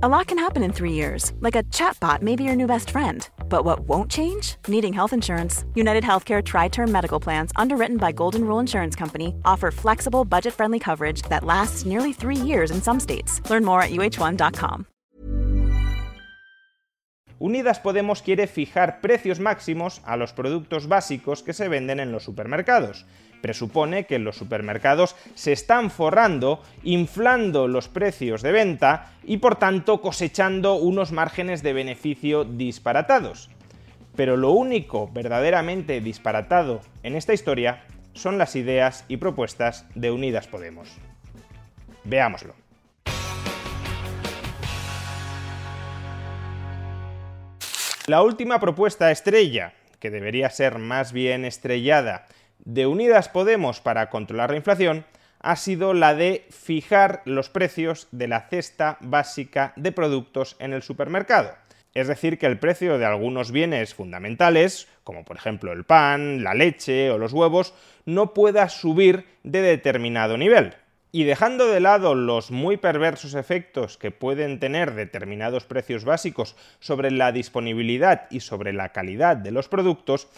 [0.00, 2.90] A lot can happen in three years, like a chatbot may be your new best
[2.90, 3.28] friend.
[3.48, 4.54] But what won't change?
[4.68, 5.64] Needing health insurance.
[5.74, 10.54] United Healthcare Tri Term Medical Plans, underwritten by Golden Rule Insurance Company, offer flexible, budget
[10.54, 13.42] friendly coverage that lasts nearly three years in some states.
[13.50, 14.86] Learn more at uh1.com.
[17.40, 22.22] Unidas Podemos quiere fijar precios máximos a los productos básicos que se venden en los
[22.22, 23.04] supermercados.
[23.40, 30.00] Presupone que los supermercados se están forrando, inflando los precios de venta y por tanto
[30.00, 33.50] cosechando unos márgenes de beneficio disparatados.
[34.16, 40.48] Pero lo único verdaderamente disparatado en esta historia son las ideas y propuestas de Unidas
[40.48, 40.90] Podemos.
[42.04, 42.54] Veámoslo.
[48.08, 52.26] La última propuesta estrella, que debería ser más bien estrellada,
[52.64, 55.04] de Unidas Podemos para controlar la inflación,
[55.40, 60.82] ha sido la de fijar los precios de la cesta básica de productos en el
[60.82, 61.52] supermercado.
[61.94, 66.54] Es decir, que el precio de algunos bienes fundamentales, como por ejemplo el pan, la
[66.54, 70.74] leche o los huevos, no pueda subir de determinado nivel.
[71.10, 77.10] Y dejando de lado los muy perversos efectos que pueden tener determinados precios básicos sobre
[77.10, 80.28] la disponibilidad y sobre la calidad de los productos,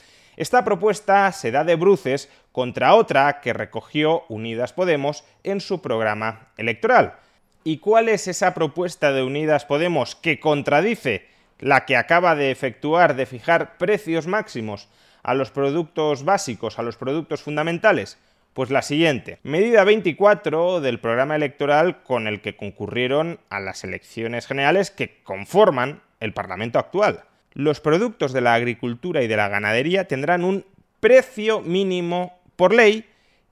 [0.41, 6.49] esta propuesta se da de bruces contra otra que recogió Unidas Podemos en su programa
[6.57, 7.17] electoral.
[7.63, 11.27] ¿Y cuál es esa propuesta de Unidas Podemos que contradice
[11.59, 14.89] la que acaba de efectuar de fijar precios máximos
[15.23, 18.17] a los productos básicos, a los productos fundamentales?
[18.55, 24.47] Pues la siguiente, medida 24 del programa electoral con el que concurrieron a las elecciones
[24.47, 27.25] generales que conforman el Parlamento actual.
[27.53, 30.65] Los productos de la agricultura y de la ganadería tendrán un
[31.01, 33.07] precio mínimo por ley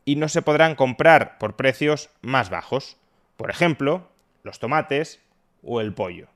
[0.04, 2.96] y no se podrán comprar por precios más bajos.
[3.36, 4.08] Por ejemplo,
[4.42, 5.20] los tomates
[5.62, 6.28] o el pollo.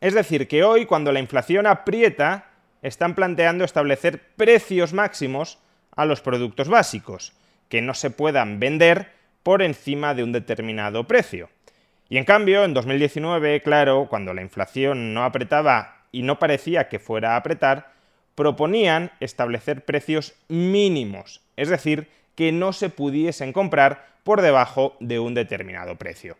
[0.00, 2.46] Es decir, que hoy, cuando la inflación aprieta,
[2.82, 5.58] están planteando establecer precios máximos
[5.94, 7.34] a los productos básicos
[7.68, 11.50] que no se puedan vender por encima de un determinado precio.
[12.08, 16.98] Y en cambio, en 2019, claro, cuando la inflación no apretaba y no parecía que
[16.98, 17.92] fuera a apretar,
[18.34, 25.34] proponían establecer precios mínimos, es decir, que no se pudiesen comprar por debajo de un
[25.34, 26.36] determinado precio.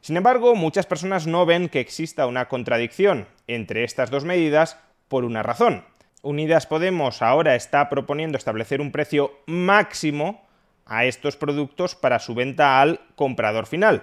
[0.00, 4.78] Sin embargo, muchas personas no ven que exista una contradicción entre estas dos medidas
[5.08, 5.84] por una razón.
[6.22, 10.46] Unidas Podemos ahora está proponiendo establecer un precio máximo
[10.86, 14.02] a estos productos para su venta al comprador final,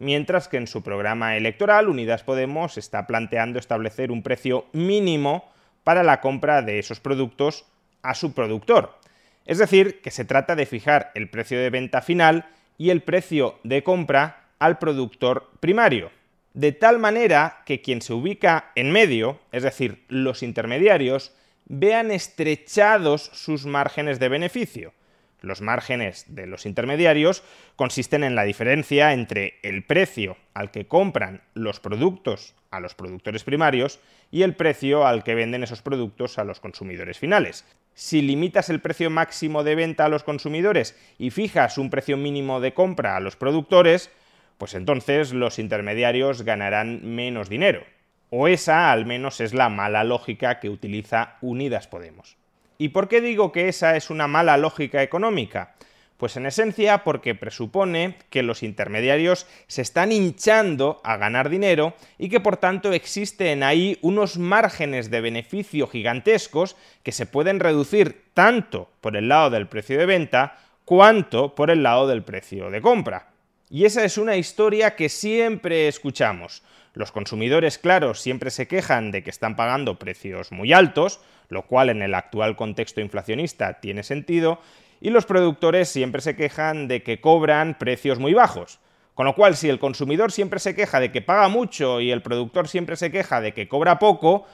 [0.00, 5.48] mientras que en su programa electoral Unidas Podemos está planteando establecer un precio mínimo
[5.84, 7.66] para la compra de esos productos
[8.02, 8.98] a su productor.
[9.46, 12.46] Es decir, que se trata de fijar el precio de venta final
[12.78, 16.10] y el precio de compra al productor primario.
[16.54, 21.32] De tal manera que quien se ubica en medio, es decir, los intermediarios,
[21.66, 24.92] vean estrechados sus márgenes de beneficio.
[25.42, 27.42] Los márgenes de los intermediarios
[27.76, 33.42] consisten en la diferencia entre el precio al que compran los productos a los productores
[33.42, 37.64] primarios y el precio al que venden esos productos a los consumidores finales.
[37.94, 42.60] Si limitas el precio máximo de venta a los consumidores y fijas un precio mínimo
[42.60, 44.10] de compra a los productores,
[44.58, 47.82] pues entonces los intermediarios ganarán menos dinero.
[48.30, 52.36] O esa al menos es la mala lógica que utiliza Unidas Podemos.
[52.80, 55.74] ¿Y por qué digo que esa es una mala lógica económica?
[56.16, 62.30] Pues en esencia porque presupone que los intermediarios se están hinchando a ganar dinero y
[62.30, 68.88] que por tanto existen ahí unos márgenes de beneficio gigantescos que se pueden reducir tanto
[69.02, 73.28] por el lado del precio de venta cuanto por el lado del precio de compra.
[73.68, 76.62] Y esa es una historia que siempre escuchamos.
[76.94, 81.20] Los consumidores, claro, siempre se quejan de que están pagando precios muy altos,
[81.50, 84.60] lo cual en el actual contexto inflacionista tiene sentido,
[85.00, 88.78] y los productores siempre se quejan de que cobran precios muy bajos.
[89.14, 92.22] Con lo cual, si el consumidor siempre se queja de que paga mucho y el
[92.22, 94.46] productor siempre se queja de que cobra poco,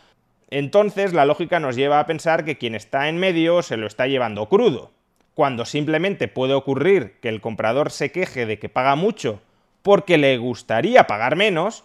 [0.50, 4.06] entonces la lógica nos lleva a pensar que quien está en medio se lo está
[4.06, 4.90] llevando crudo.
[5.34, 9.40] Cuando simplemente puede ocurrir que el comprador se queje de que paga mucho
[9.82, 11.84] porque le gustaría pagar menos,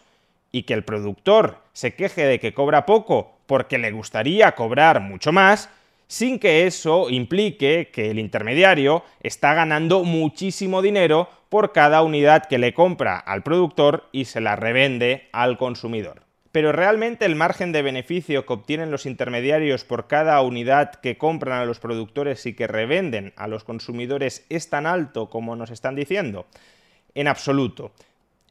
[0.51, 5.33] y que el productor se queje de que cobra poco porque le gustaría cobrar mucho
[5.33, 5.69] más,
[6.07, 12.57] sin que eso implique que el intermediario está ganando muchísimo dinero por cada unidad que
[12.57, 16.21] le compra al productor y se la revende al consumidor.
[16.53, 21.59] Pero realmente el margen de beneficio que obtienen los intermediarios por cada unidad que compran
[21.59, 25.95] a los productores y que revenden a los consumidores es tan alto como nos están
[25.95, 26.45] diciendo?
[27.15, 27.91] En absoluto.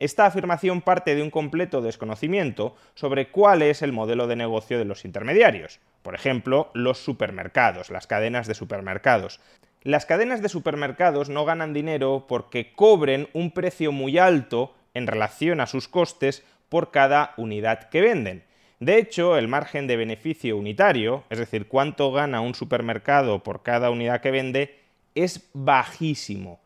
[0.01, 4.87] Esta afirmación parte de un completo desconocimiento sobre cuál es el modelo de negocio de
[4.87, 5.79] los intermediarios.
[6.03, 9.41] Por ejemplo, los supermercados, las cadenas de supermercados.
[9.83, 15.61] Las cadenas de supermercados no ganan dinero porque cobren un precio muy alto en relación
[15.61, 18.45] a sus costes por cada unidad que venden.
[18.79, 23.91] De hecho, el margen de beneficio unitario, es decir, cuánto gana un supermercado por cada
[23.91, 24.79] unidad que vende,
[25.15, 26.59] es bajísimo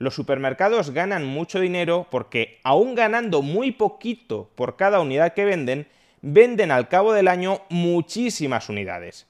[0.00, 5.86] los supermercados ganan mucho dinero porque, aún ganando muy poquito por cada unidad que venden,
[6.22, 9.26] venden al cabo del año muchísimas unidades.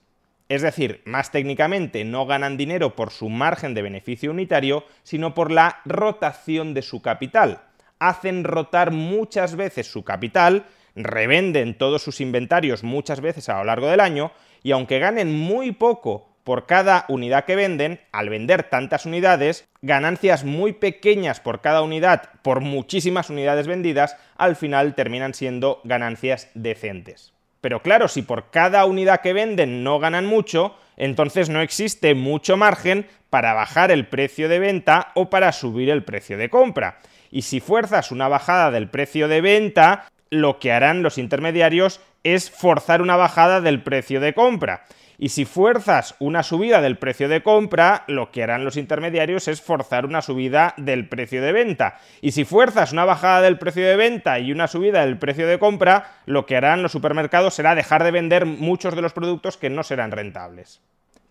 [0.48, 5.50] Es decir, más técnicamente no ganan dinero por su margen de beneficio unitario, sino por
[5.50, 7.62] la rotación de su capital.
[7.98, 13.88] Hacen rotar muchas veces su capital, revenden todos sus inventarios muchas veces a lo largo
[13.88, 14.30] del año,
[14.62, 20.42] y aunque ganen muy poco por cada unidad que venden, al vender tantas unidades, ganancias
[20.42, 27.32] muy pequeñas por cada unidad, por muchísimas unidades vendidas, al final terminan siendo ganancias decentes.
[27.60, 32.56] Pero claro, si por cada unidad que venden no ganan mucho, entonces no existe mucho
[32.56, 36.98] margen para bajar el precio de venta o para subir el precio de compra.
[37.30, 42.50] Y si fuerzas una bajada del precio de venta, lo que harán los intermediarios es
[42.50, 44.84] forzar una bajada del precio de compra.
[45.22, 49.60] Y si fuerzas una subida del precio de compra, lo que harán los intermediarios es
[49.60, 52.00] forzar una subida del precio de venta.
[52.22, 55.58] Y si fuerzas una bajada del precio de venta y una subida del precio de
[55.58, 59.68] compra, lo que harán los supermercados será dejar de vender muchos de los productos que
[59.68, 60.80] no serán rentables.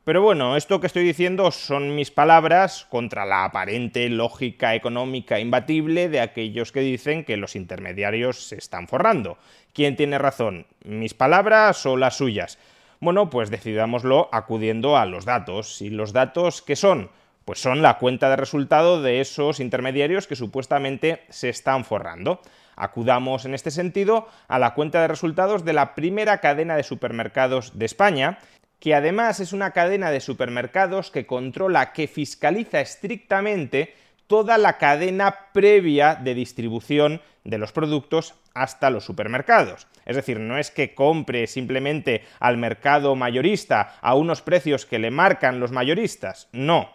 [0.03, 6.09] Pero bueno, esto que estoy diciendo son mis palabras contra la aparente lógica económica imbatible
[6.09, 9.39] de aquellos que dicen que los intermediarios se están forrando.
[9.73, 10.67] ¿Quién tiene razón?
[10.85, 12.59] ¿Mis palabras o las suyas?
[13.01, 15.81] Bueno, pues decidámoslo acudiendo a los datos.
[15.81, 17.09] ¿Y los datos qué son?
[17.45, 22.41] Pues son la cuenta de resultado de esos intermediarios que supuestamente se están forrando.
[22.75, 27.79] Acudamos en este sentido a la cuenta de resultados de la primera cadena de supermercados
[27.79, 28.39] de España,
[28.81, 33.95] que además es una cadena de supermercados que controla, que fiscaliza estrictamente
[34.29, 39.87] toda la cadena previa de distribución de los productos hasta los supermercados.
[40.05, 45.09] Es decir, no es que compre simplemente al mercado mayorista a unos precios que le
[45.09, 46.91] marcan los mayoristas, no.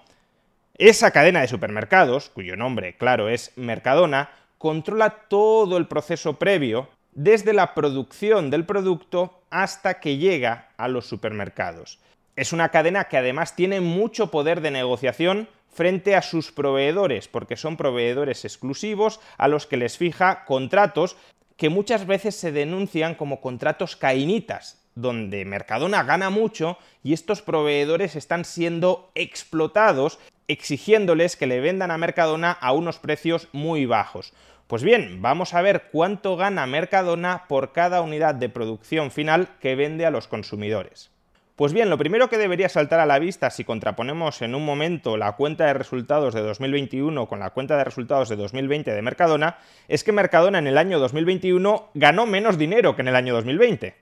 [0.78, 7.52] Esa cadena de supermercados, cuyo nombre, claro, es Mercadona, controla todo el proceso previo, desde
[7.52, 11.98] la producción del producto hasta que llega a los supermercados.
[12.36, 17.56] Es una cadena que además tiene mucho poder de negociación frente a sus proveedores, porque
[17.56, 21.16] son proveedores exclusivos a los que les fija contratos
[21.56, 28.16] que muchas veces se denuncian como contratos cainitas, donde Mercadona gana mucho y estos proveedores
[28.16, 34.32] están siendo explotados exigiéndoles que le vendan a Mercadona a unos precios muy bajos.
[34.66, 39.74] Pues bien, vamos a ver cuánto gana Mercadona por cada unidad de producción final que
[39.76, 41.13] vende a los consumidores.
[41.56, 45.16] Pues bien, lo primero que debería saltar a la vista si contraponemos en un momento
[45.16, 49.58] la cuenta de resultados de 2021 con la cuenta de resultados de 2020 de Mercadona
[49.86, 53.94] es que Mercadona en el año 2021 ganó menos dinero que en el año 2020.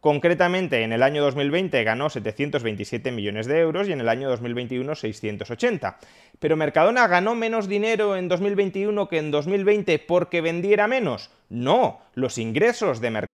[0.00, 4.94] Concretamente, en el año 2020 ganó 727 millones de euros y en el año 2021
[4.94, 5.98] 680.
[6.38, 11.30] Pero Mercadona ganó menos dinero en 2021 que en 2020 porque vendiera menos.
[11.50, 13.33] No, los ingresos de Mercadona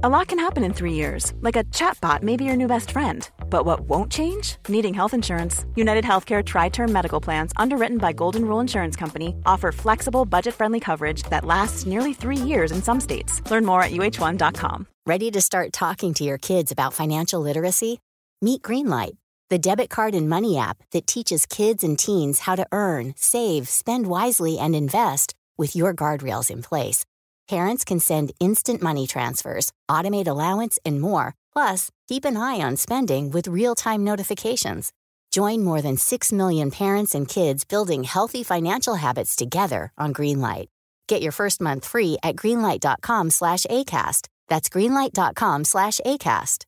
[0.00, 2.92] A lot can happen in three years, like a chatbot may be your new best
[2.92, 3.28] friend.
[3.50, 4.54] But what won't change?
[4.68, 5.64] Needing health insurance.
[5.74, 10.54] United Healthcare Tri Term Medical Plans, underwritten by Golden Rule Insurance Company, offer flexible, budget
[10.54, 13.42] friendly coverage that lasts nearly three years in some states.
[13.50, 14.86] Learn more at uh1.com.
[15.04, 17.98] Ready to start talking to your kids about financial literacy?
[18.40, 19.16] Meet Greenlight,
[19.50, 23.68] the debit card and money app that teaches kids and teens how to earn, save,
[23.68, 27.04] spend wisely, and invest with your guardrails in place.
[27.48, 31.34] Parents can send instant money transfers, automate allowance, and more.
[31.54, 34.92] Plus, keep an eye on spending with real time notifications.
[35.30, 40.66] Join more than 6 million parents and kids building healthy financial habits together on Greenlight.
[41.06, 44.28] Get your first month free at greenlight.com slash ACAST.
[44.48, 46.64] That's greenlight.com slash ACAST.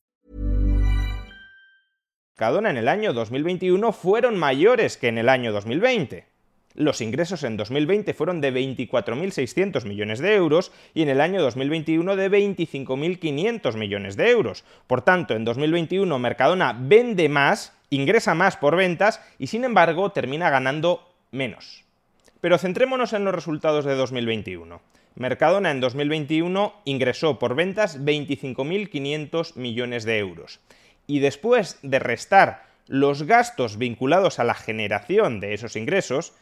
[2.36, 6.29] Cadona en el año 2021 fueron mayores que en el año 2020.
[6.74, 12.14] Los ingresos en 2020 fueron de 24.600 millones de euros y en el año 2021
[12.14, 14.64] de 25.500 millones de euros.
[14.86, 20.48] Por tanto, en 2021 Mercadona vende más, ingresa más por ventas y sin embargo termina
[20.48, 21.84] ganando menos.
[22.40, 24.80] Pero centrémonos en los resultados de 2021.
[25.16, 30.60] Mercadona en 2021 ingresó por ventas 25.500 millones de euros.
[31.08, 36.32] Y después de restar los gastos vinculados a la generación de esos ingresos,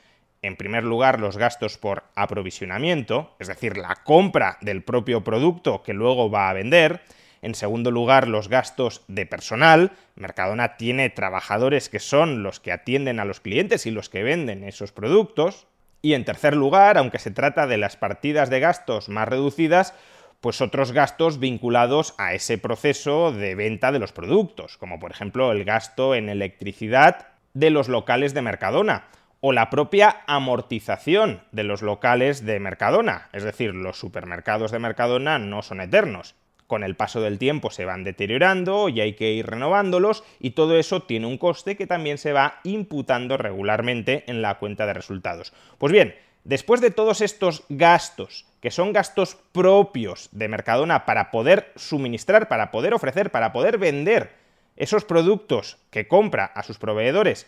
[0.43, 5.95] en primer lugar los gastos por aprovisionamiento, es decir, la compra del propio producto que
[5.95, 7.03] luego va a vender,
[7.43, 13.21] en segundo lugar los gastos de personal, Mercadona tiene trabajadores que son los que atienden
[13.21, 15.67] a los clientes y los que venden esos productos,
[16.03, 19.95] y en tercer lugar, aunque se trata de las partidas de gastos más reducidas,
[20.41, 25.51] pues otros gastos vinculados a ese proceso de venta de los productos, como por ejemplo
[25.51, 29.09] el gasto en electricidad de los locales de Mercadona
[29.41, 35.39] o la propia amortización de los locales de Mercadona, es decir, los supermercados de Mercadona
[35.39, 36.35] no son eternos.
[36.67, 40.77] Con el paso del tiempo se van deteriorando y hay que ir renovándolos y todo
[40.77, 45.55] eso tiene un coste que también se va imputando regularmente en la cuenta de resultados.
[45.79, 46.15] Pues bien,
[46.45, 52.71] después de todos estos gastos, que son gastos propios de Mercadona para poder suministrar, para
[52.71, 54.33] poder ofrecer, para poder vender
[54.77, 57.47] esos productos que compra a sus proveedores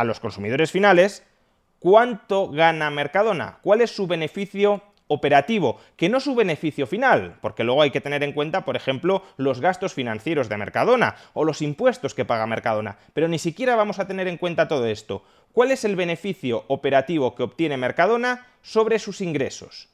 [0.00, 1.24] a los consumidores finales,
[1.78, 3.58] ¿cuánto gana Mercadona?
[3.62, 8.22] ¿Cuál es su beneficio operativo, que no su beneficio final, porque luego hay que tener
[8.22, 12.98] en cuenta, por ejemplo, los gastos financieros de Mercadona o los impuestos que paga Mercadona,
[13.12, 15.22] pero ni siquiera vamos a tener en cuenta todo esto.
[15.52, 19.88] ¿Cuál es el beneficio operativo que obtiene Mercadona sobre sus ingresos?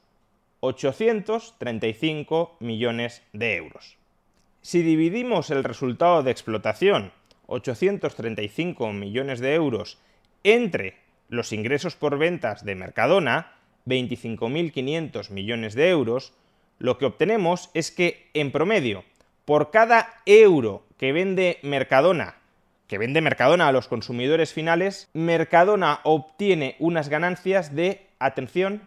[0.61, 3.97] 835 millones de euros.
[4.63, 7.13] Si dividimos el resultado de explotación
[7.53, 9.99] 835 millones de euros
[10.43, 10.97] entre
[11.29, 13.53] los ingresos por ventas de Mercadona,
[13.87, 16.33] 25.500 millones de euros,
[16.79, 19.05] lo que obtenemos es que, en promedio,
[19.45, 22.37] por cada euro que vende Mercadona,
[22.87, 28.83] que vende Mercadona a los consumidores finales, Mercadona obtiene unas ganancias de, atención,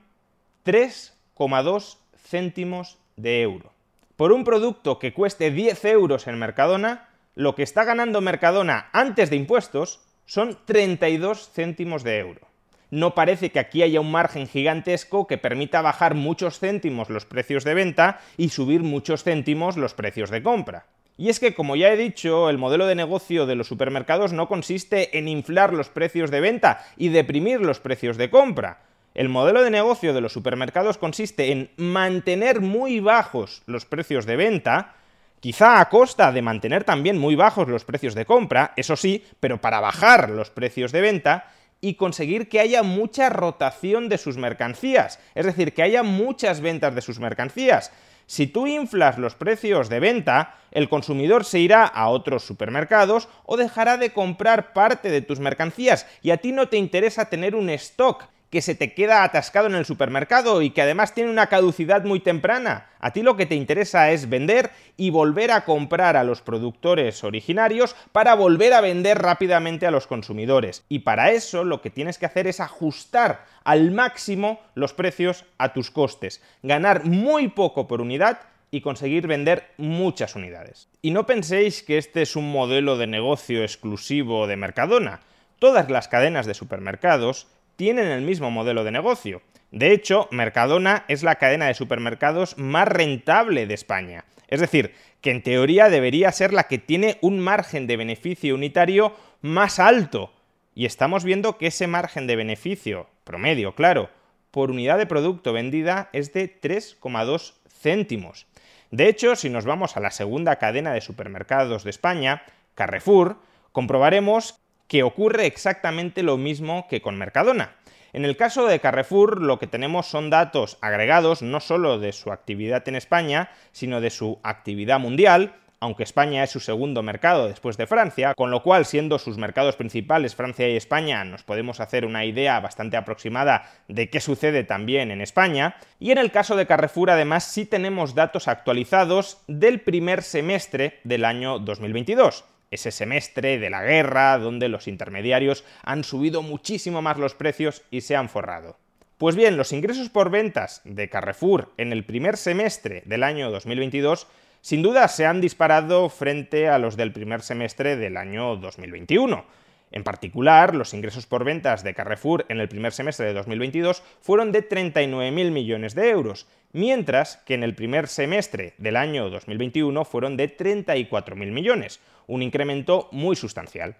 [0.65, 3.71] 3,2 céntimos de euro.
[4.15, 9.29] Por un producto que cueste 10 euros en Mercadona, lo que está ganando Mercadona antes
[9.29, 12.47] de impuestos son 32 céntimos de euro.
[12.91, 17.63] No parece que aquí haya un margen gigantesco que permita bajar muchos céntimos los precios
[17.63, 20.85] de venta y subir muchos céntimos los precios de compra.
[21.17, 24.47] Y es que, como ya he dicho, el modelo de negocio de los supermercados no
[24.47, 28.81] consiste en inflar los precios de venta y deprimir los precios de compra.
[29.13, 34.35] El modelo de negocio de los supermercados consiste en mantener muy bajos los precios de
[34.35, 34.95] venta,
[35.45, 39.61] quizá a costa de mantener también muy bajos los precios de compra, eso sí, pero
[39.61, 45.19] para bajar los precios de venta y conseguir que haya mucha rotación de sus mercancías,
[45.35, 47.91] es decir, que haya muchas ventas de sus mercancías.
[48.25, 53.55] Si tú inflas los precios de venta, el consumidor se irá a otros supermercados o
[53.55, 57.69] dejará de comprar parte de tus mercancías y a ti no te interesa tener un
[57.69, 62.05] stock que se te queda atascado en el supermercado y que además tiene una caducidad
[62.05, 62.87] muy temprana.
[63.01, 67.25] A ti lo que te interesa es vender y volver a comprar a los productores
[67.25, 70.85] originarios para volver a vender rápidamente a los consumidores.
[70.87, 75.73] Y para eso lo que tienes que hacer es ajustar al máximo los precios a
[75.73, 78.39] tus costes, ganar muy poco por unidad
[78.71, 80.87] y conseguir vender muchas unidades.
[81.01, 85.19] Y no penséis que este es un modelo de negocio exclusivo de Mercadona.
[85.59, 89.41] Todas las cadenas de supermercados tienen el mismo modelo de negocio.
[89.71, 94.25] De hecho, Mercadona es la cadena de supermercados más rentable de España.
[94.47, 99.15] Es decir, que en teoría debería ser la que tiene un margen de beneficio unitario
[99.41, 100.31] más alto.
[100.75, 104.09] Y estamos viendo que ese margen de beneficio, promedio, claro,
[104.51, 108.47] por unidad de producto vendida es de 3,2 céntimos.
[108.91, 112.43] De hecho, si nos vamos a la segunda cadena de supermercados de España,
[112.75, 113.37] Carrefour,
[113.71, 117.75] comprobaremos que ocurre exactamente lo mismo que con Mercadona.
[118.13, 122.31] En el caso de Carrefour lo que tenemos son datos agregados no solo de su
[122.31, 127.75] actividad en España, sino de su actividad mundial, aunque España es su segundo mercado después
[127.75, 132.05] de Francia, con lo cual siendo sus mercados principales Francia y España nos podemos hacer
[132.05, 136.67] una idea bastante aproximada de qué sucede también en España, y en el caso de
[136.67, 143.69] Carrefour además sí tenemos datos actualizados del primer semestre del año 2022 ese semestre de
[143.69, 148.77] la guerra donde los intermediarios han subido muchísimo más los precios y se han forrado.
[149.17, 154.27] Pues bien, los ingresos por ventas de Carrefour en el primer semestre del año 2022
[154.65, 159.45] sin duda se han disparado frente a los del primer semestre del año 2021.
[159.91, 164.51] En particular, los ingresos por ventas de Carrefour en el primer semestre de 2022 fueron
[164.51, 170.37] de 39.000 millones de euros, mientras que en el primer semestre del año 2021 fueron
[170.37, 173.95] de 34.000 millones, un incremento muy sustancial.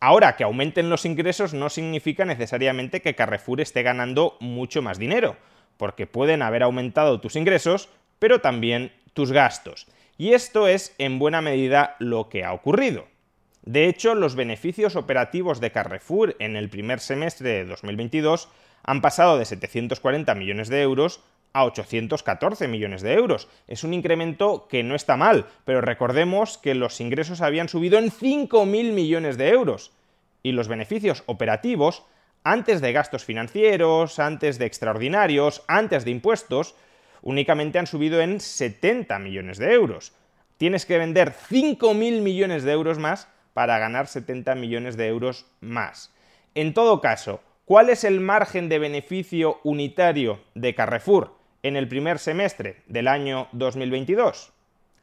[0.00, 5.36] Ahora, que aumenten los ingresos no significa necesariamente que Carrefour esté ganando mucho más dinero,
[5.76, 9.86] porque pueden haber aumentado tus ingresos, pero también tus gastos.
[10.16, 13.06] Y esto es en buena medida lo que ha ocurrido.
[13.68, 18.48] De hecho, los beneficios operativos de Carrefour en el primer semestre de 2022
[18.82, 21.20] han pasado de 740 millones de euros
[21.52, 23.46] a 814 millones de euros.
[23.66, 28.10] Es un incremento que no está mal, pero recordemos que los ingresos habían subido en
[28.10, 29.92] 5.000 millones de euros
[30.42, 32.06] y los beneficios operativos,
[32.44, 36.74] antes de gastos financieros, antes de extraordinarios, antes de impuestos,
[37.20, 40.14] únicamente han subido en 70 millones de euros.
[40.56, 46.14] Tienes que vender 5.000 millones de euros más para ganar 70 millones de euros más.
[46.54, 51.34] En todo caso, ¿cuál es el margen de beneficio unitario de Carrefour
[51.64, 54.52] en el primer semestre del año 2022?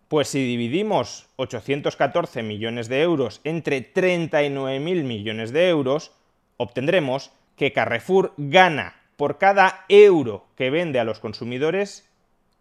[0.08, 6.14] Pues si dividimos 814 millones de euros entre 39.000 millones de euros,
[6.56, 12.10] obtendremos que Carrefour gana por cada euro que vende a los consumidores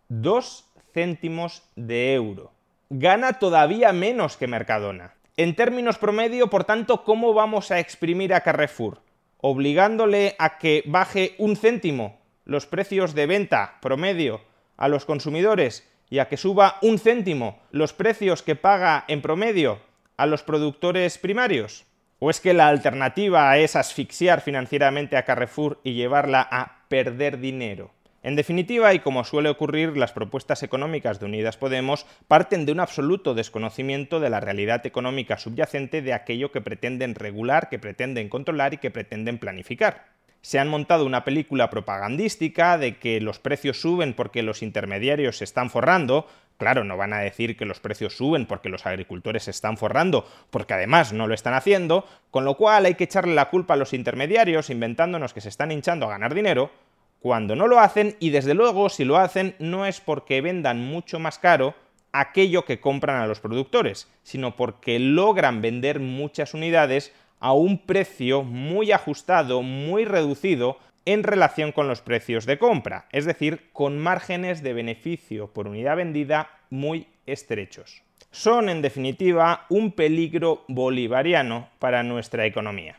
[0.09, 2.51] 2 céntimos de euro.
[2.91, 5.15] Gana todavía menos que Mercadona.
[5.37, 9.03] En términos promedio, por tanto, ¿cómo vamos a exprimir a Carrefour?
[9.39, 14.43] ¿Obligándole a que baje un céntimo los precios de venta promedio
[14.77, 19.81] a los consumidores y a que suba un céntimo los precios que paga en promedio
[20.17, 21.85] a los productores primarios?
[22.21, 27.91] ¿O es que la alternativa es asfixiar financieramente a Carrefour y llevarla a perder dinero?
[28.25, 32.81] En definitiva, y como suele ocurrir, las propuestas económicas de Unidas Podemos parten de un
[32.81, 38.73] absoluto desconocimiento de la realidad económica subyacente de aquello que pretenden regular, que pretenden controlar
[38.73, 40.07] y que pretenden planificar.
[40.41, 45.45] Se han montado una película propagandística de que los precios suben porque los intermediarios se
[45.45, 46.27] están forrando,
[46.57, 50.25] Claro, no van a decir que los precios suben porque los agricultores se están forrando,
[50.51, 53.77] porque además no lo están haciendo, con lo cual hay que echarle la culpa a
[53.77, 56.71] los intermediarios inventándonos que se están hinchando a ganar dinero,
[57.25, 61.19] cuando no lo hacen y desde luego si lo hacen no es porque vendan mucho
[61.19, 61.75] más caro
[62.13, 68.43] aquello que compran a los productores, sino porque logran vender muchas unidades a un precio
[68.43, 74.63] muy ajustado, muy reducido en relación con los precios de compra, es decir, con márgenes
[74.63, 78.03] de beneficio por unidad vendida muy estrechos.
[78.33, 82.99] Son, en definitiva, un peligro bolivariano para nuestra economía.